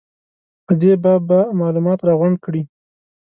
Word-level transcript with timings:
په 0.65 0.73
دې 0.81 0.93
باب 1.03 1.21
به 1.29 1.39
معلومات 1.59 1.99
راغونډ 2.07 2.37
کړي. 2.45 2.63